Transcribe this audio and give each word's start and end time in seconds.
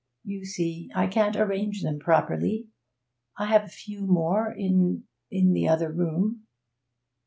'You 0.23 0.45
see, 0.45 0.89
I 0.95 1.05
can't 1.05 1.35
arrange 1.35 1.83
them 1.83 1.99
properly. 1.99 2.65
I 3.37 3.45
have 3.45 3.65
a 3.65 3.69
few 3.69 4.07
more 4.07 4.51
in 4.51 5.03
in 5.29 5.53
the 5.53 5.67
other 5.67 5.91
room.' 5.91 6.47